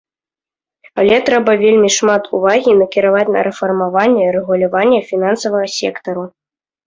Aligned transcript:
Але 1.01 1.17
трэба 1.27 1.51
вельмі 1.63 1.89
шмат 1.97 2.23
увагі 2.37 2.71
накіраваць 2.81 3.33
на 3.35 3.41
рэфармаванне 3.47 4.25
рэгулявання 4.37 4.99
фінансавага 5.11 5.67
сектару. 5.79 6.23